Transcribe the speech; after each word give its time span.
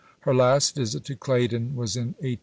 Her 0.21 0.33
last 0.33 0.75
visit 0.77 1.03
to 1.03 1.15
Claydon 1.15 1.75
was 1.75 1.95
in 1.95 2.15
1894 2.15 2.23
95. 2.23 2.39